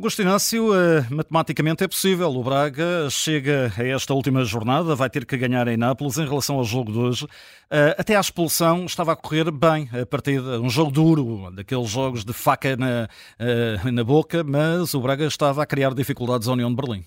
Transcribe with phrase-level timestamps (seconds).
[0.00, 2.30] Augusto Inácio, uh, matematicamente é possível.
[2.30, 6.56] O Braga chega a esta última jornada, vai ter que ganhar em Nápoles em relação
[6.56, 7.24] ao jogo de hoje.
[7.26, 12.24] Uh, até à expulsão estava a correr bem a partida, um jogo duro, daqueles jogos
[12.24, 16.70] de faca na, uh, na boca, mas o Braga estava a criar dificuldades à União
[16.70, 17.04] de Berlim.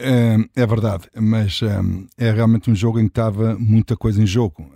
[0.00, 1.60] É, é verdade, mas
[2.16, 4.66] é realmente um jogo em que estava muita coisa em jogo.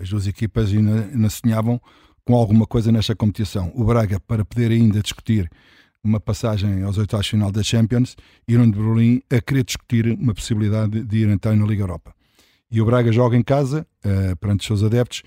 [0.00, 1.80] as duas equipas ainda, ainda sonhavam
[2.24, 3.72] com alguma coisa nesta competição.
[3.74, 5.50] O Braga, para poder ainda discutir
[6.04, 8.16] uma passagem aos oitavos final da Champions
[8.48, 12.14] o de Berlim a querer discutir uma possibilidade de ir entrar na Liga Europa.
[12.70, 15.22] E o Braga joga em casa, uh, perante os seus adeptos,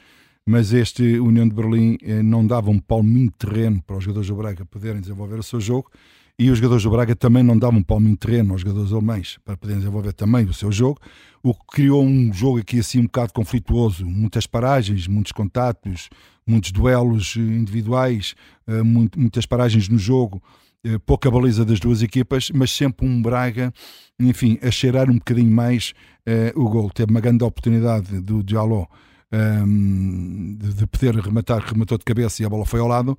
[0.45, 4.27] mas este União de Berlim uh, não dava um palminho de terreno para os jogadores
[4.27, 5.89] do Braga poderem desenvolver o seu jogo
[6.37, 9.37] e os jogadores do Braga também não davam um palminho de terreno aos jogadores alemães
[9.45, 10.99] para poderem desenvolver também o seu jogo,
[11.41, 16.09] o que criou um jogo aqui assim um bocado conflituoso, muitas paragens, muitos contatos,
[16.45, 18.35] muitos duelos individuais,
[18.67, 20.64] uh, muitas paragens no jogo, eh,
[21.05, 23.73] pouca baliza das duas equipas, mas sempre um Braga,
[24.19, 25.93] enfim, a cheirar um bocadinho mais
[26.27, 26.89] uh, o gol.
[26.91, 28.87] Teve uma grande oportunidade do Diallo
[29.31, 33.17] um, ehm, de, de, poder rematar, rematou de cabeça e a bola foi ao lado.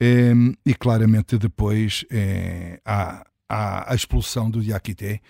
[0.00, 5.20] Um, ehm, e claramente depois é, há, há, a expulsão do Diakité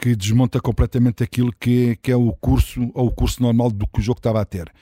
[0.00, 3.98] que desmonta completamente aquilo que, que é o curso ou o curso normal do que
[3.98, 4.72] o jogo estava a ter.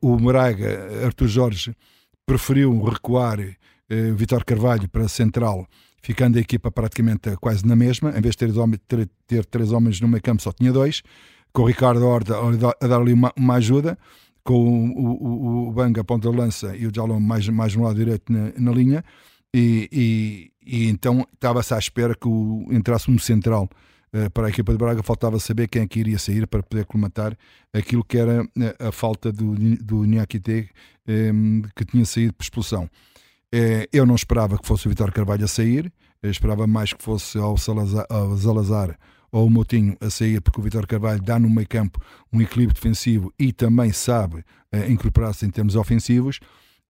[0.00, 1.76] O Braga, Arthur Jorge,
[2.24, 5.66] preferiu recuar uh, Vitor Carvalho para central
[6.04, 8.52] ficando a equipa praticamente quase na mesma, em vez de ter,
[8.86, 11.02] ter, ter três homens no meio campo, só tinha dois,
[11.50, 12.34] com o Ricardo Horta
[12.78, 13.96] a dar ali uma, uma ajuda,
[14.44, 17.96] com o, o, o Banga ponta de lança e o Jalon mais, mais no lado
[17.96, 19.02] direito na, na linha,
[19.54, 23.66] e, e, e então estava-se à espera que o, entrasse um central
[24.12, 26.84] uh, para a equipa de Braga, faltava saber quem é que iria sair para poder
[26.84, 27.34] colmatar
[27.72, 28.42] aquilo que era
[28.78, 30.68] a, a falta do, do Niakite
[31.08, 32.90] um, que tinha saído por expulsão.
[33.56, 37.00] É, eu não esperava que fosse o Vitor Carvalho a sair, eu esperava mais que
[37.00, 38.98] fosse ao Salazar, ao Salazar
[39.30, 42.00] ou o Moutinho a sair, porque o Vitor Carvalho dá no meio campo
[42.32, 44.38] um equilíbrio defensivo e também sabe
[44.74, 46.40] uh, incorporar-se em termos ofensivos,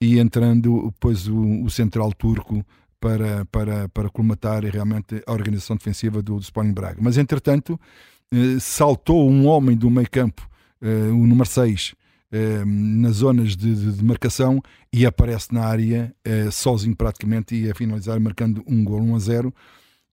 [0.00, 2.64] e entrando depois o, o, central turco
[2.98, 6.98] para, para, para colmatar realmente a organização defensiva do, do Sporting Braga.
[6.98, 7.78] Mas entretanto,
[8.32, 10.48] uh, saltou um homem do meio campo,
[10.80, 12.03] o número 6, eh,
[12.66, 14.60] nas zonas de, de, de, marcação
[14.92, 19.18] e aparece na área eh, sozinho praticamente e a finalizar marcando um gol 1 a
[19.18, 19.54] 0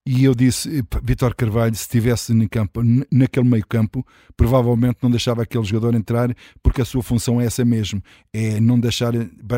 [0.04, 4.04] e eu disse, Vitor Carvalho, se estivesse no campo, naquele meio campo,
[4.36, 8.02] provavelmente não deixava aquele jogador entrar, porque a sua função é essa mesmo,
[8.32, 9.12] é não deixar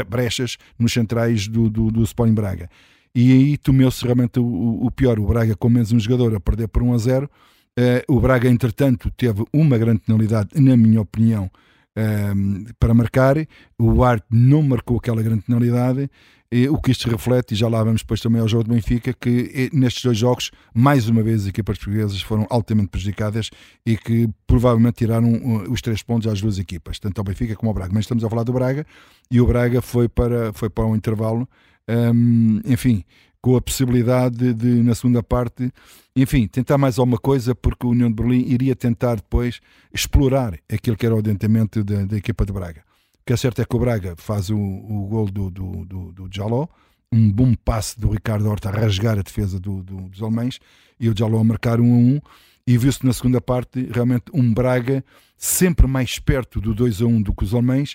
[0.06, 2.68] brechas nos centrais do, do, do Sporting Braga.
[3.14, 6.68] E aí tomou-se realmente o, o, pior, o Braga com menos um jogador a perder
[6.68, 7.24] por 1 a 0.
[7.24, 7.30] Uh,
[7.78, 11.50] eh, o Braga, entretanto, teve uma grande penalidade, na minha opinião,
[11.96, 13.36] um, ehm, para marcar.
[13.78, 16.10] O Arte não marcou aquela grande penalidade.
[16.52, 19.12] E, o que isto reflete, e já lá vamos depois também ao jogo do Benfica,
[19.12, 23.50] que nestes dois jogos, mais uma vez, as equipas portuguesas foram altamente prejudicadas
[23.84, 27.74] e que provavelmente tiraram os três pontos às duas equipas, tanto ao Benfica como ao
[27.74, 27.92] Braga.
[27.92, 28.86] Mas estamos a falar do Braga
[29.28, 31.48] e o Braga foi para, foi para um intervalo.
[31.88, 33.04] Um, enfim,
[33.44, 35.70] com a possibilidade de, de, na segunda parte,
[36.16, 39.60] enfim, tentar mais alguma coisa, porque o União de Berlim iria tentar depois
[39.92, 42.80] explorar aquilo que era o adiantamento da, da equipa de Braga.
[43.20, 46.12] O que é certo é que o Braga faz o, o gol do, do, do,
[46.12, 46.68] do Jaló,
[47.12, 50.58] um bom passe do Ricardo Horta a rasgar a defesa do, do, dos alemães
[50.98, 52.20] e o Jaló a marcar um a um.
[52.66, 55.04] E viu-se na segunda parte realmente um Braga
[55.36, 57.94] sempre mais perto do 2 a 1 do que os alemães.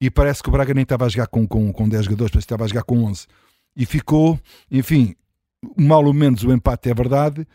[0.00, 2.48] E parece que o Braga nem estava a jogar com, com, com 10 jogadores, parece
[2.48, 3.28] que estava a jogar com 11
[3.76, 4.38] e ficou,
[4.70, 5.14] enfim,
[5.76, 7.46] mal ou menos o empate é verdade,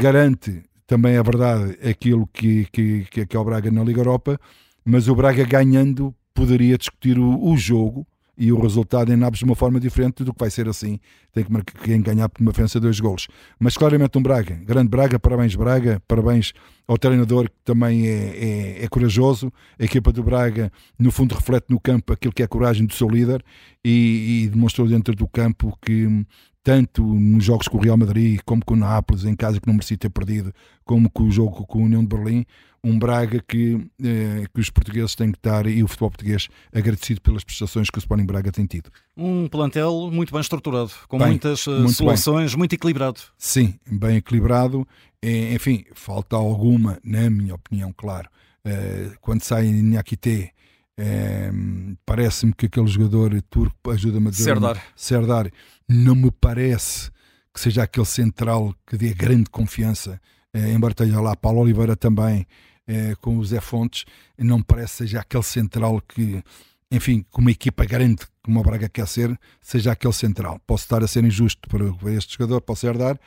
[0.00, 4.38] garante também é verdade aquilo que, que, que é o Braga na Liga Europa,
[4.84, 9.44] mas o Braga ganhando poderia discutir o, o jogo e o resultado em Nápoles de
[9.44, 10.98] uma forma diferente do que vai ser assim.
[11.32, 13.28] Tem que marcar, quem ganhar por uma diferença de dois golos.
[13.58, 16.52] Mas claramente um Braga, grande Braga, parabéns Braga, parabéns
[16.86, 19.52] ao treinador que também é, é, é, corajoso.
[19.78, 22.94] A equipa do Braga, no fundo, reflete no campo aquilo que é a coragem do
[22.94, 23.44] seu líder
[23.84, 26.24] e, e demonstrou dentro do campo que
[26.64, 29.74] tanto nos jogos com o Real Madrid, como com o Nápoles, em casa que não
[29.74, 30.52] merecia ter perdido,
[30.82, 32.46] como com o jogo com a União de Berlim,
[32.82, 37.20] um Braga que, eh, que os portugueses têm que estar e o futebol português agradecido
[37.20, 38.90] pelas prestações que o Sporting Braga tem tido.
[39.14, 42.58] Um plantel muito bem estruturado, com bem, muitas uh, muito soluções, bem.
[42.58, 43.20] muito equilibrado.
[43.36, 44.86] Sim, bem equilibrado.
[45.22, 48.28] Enfim, falta alguma, na minha opinião, claro.
[48.66, 50.52] Uh, quando sai Inhakite,
[51.00, 54.44] uh, parece-me que aquele jogador turco ajuda-me a dizer.
[54.44, 54.82] Serdar.
[54.96, 55.50] Serdar,
[55.88, 57.10] não me parece
[57.52, 60.20] que seja aquele central que dê grande confiança.
[60.54, 62.46] Uh, embora esteja lá Paulo Oliveira também
[62.86, 64.04] eh, com o Zé Fontes,
[64.38, 66.42] não me parece seja aquele central que,
[66.90, 70.60] enfim, com uma equipa grande como o Braga quer ser, seja aquele central.
[70.66, 73.18] Posso estar a ser injusto para, este jogador, posso herdar,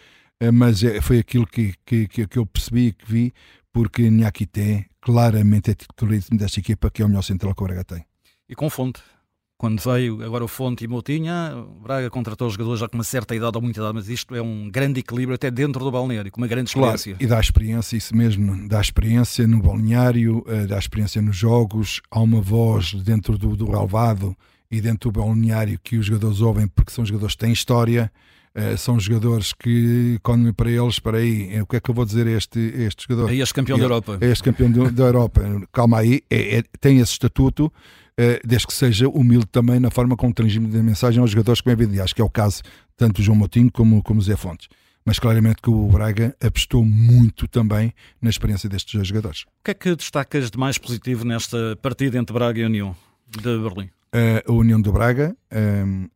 [0.54, 3.34] mas foi aquilo que, que, que eu percebi e que vi,
[3.78, 7.84] porque Nhaquité claramente é titularíssimo desta equipa, que é o melhor central que o Braga
[7.84, 8.04] tem.
[8.50, 9.04] E com fonte
[9.56, 13.04] quando veio agora o Fonte e Moutinha, o Braga contratou os jogadores já com uma
[13.04, 16.32] certa idade ou muita idade, mas isto é um grande equilíbrio até dentro do balneário,
[16.32, 17.14] com uma grande experiência.
[17.14, 22.02] Claro, e dá experiência, isso mesmo, dá experiência no balneário, eh, dá experiência nos jogos,
[22.12, 24.36] há uma voz dentro do, do relvado
[24.70, 28.12] e dentro do balneário que os jogadores ouvem porque são jogadores que têm história,
[28.58, 31.94] eh, são jogadores que, quando para eles, espera aí, eh, o que é que eu
[31.94, 33.32] vou dizer a este, este jogador?
[33.32, 34.18] É este campeão da Europa.
[34.20, 35.42] É este campeão da Europa.
[35.72, 37.72] Calma aí, é, é, tem esse estatuto,
[38.18, 41.76] eh, desde que seja humilde também na forma como transmite a mensagem aos jogadores que
[41.76, 42.64] vêm Acho que é o caso
[42.98, 44.68] tanto do João Moutinho como, como Zé Fontes.
[45.06, 49.44] Mas claramente que o Braga apostou muito também na experiência destes dois jogadores.
[49.44, 52.96] O que é que destacas de mais positivo nesta partida entre Braga e União
[53.30, 53.92] de Berlim?
[54.48, 55.36] A União do Braga,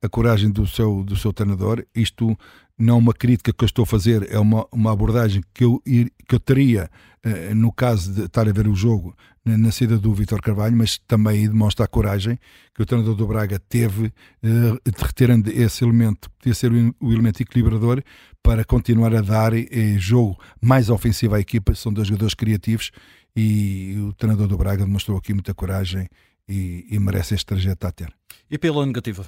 [0.01, 1.85] a coragem do seu, do seu treinador.
[1.95, 2.37] Isto
[2.77, 5.81] não é uma crítica que eu estou a fazer, é uma, uma abordagem que eu,
[5.83, 6.89] que eu teria
[7.23, 9.15] eh, no caso de estar a ver o jogo
[9.45, 12.39] na saída do Vitor Carvalho, mas também demonstra a coragem
[12.73, 14.11] que o treinador do Braga teve
[14.41, 18.01] eh, de reterando esse elemento, podia ser o elemento equilibrador
[18.41, 19.67] para continuar a dar eh,
[19.99, 21.75] jogo mais ofensivo à equipa.
[21.75, 22.91] São dois jogadores criativos
[23.35, 26.09] e o treinador do Braga demonstrou aqui muita coragem
[26.51, 28.13] e, e merece este trajeto a ter.
[28.49, 29.25] E pela negativa?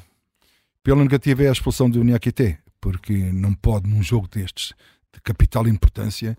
[0.83, 4.73] Pela negativa é a expulsão do Uniaquité, porque não pode num jogo destes
[5.13, 6.37] de capital importância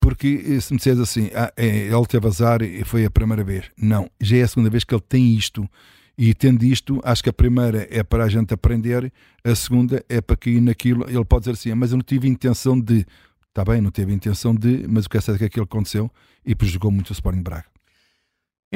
[0.00, 3.42] porque eh, se me disseres assim, ah, é, ele teve azar e foi a primeira
[3.42, 3.70] vez.
[3.76, 5.68] Não, já é a segunda vez que ele tem isto.
[6.18, 9.12] E tendo isto, acho que a primeira é para a gente aprender,
[9.44, 11.04] a segunda é para cair naquilo.
[11.08, 13.04] Ele pode dizer assim, ah, mas eu não tive intenção de.
[13.48, 16.10] Está bem, não teve intenção de, mas o que é certo é que aquilo aconteceu
[16.44, 17.64] e prejudicou muito o Sporting Braga.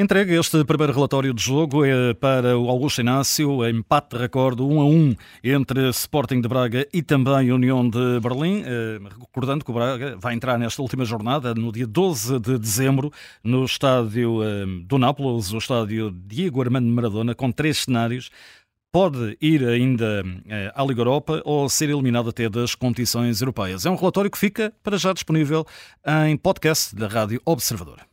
[0.01, 4.81] Entrega este primeiro relatório de jogo é para o Augusto Inácio, empate de recorde 1
[4.81, 8.63] a 1 entre Sporting de Braga e também União de Berlim.
[8.65, 13.13] Eh, recordando que o Braga vai entrar nesta última jornada, no dia 12 de dezembro,
[13.43, 18.31] no estádio eh, do Nápoles, o estádio Diego Armando Maradona, com três cenários
[18.91, 20.23] pode ir ainda
[20.75, 23.85] à Liga Europa ou ser eliminado até das competições europeias.
[23.85, 25.63] É um relatório que fica para já disponível
[26.25, 28.10] em podcast da Rádio Observador.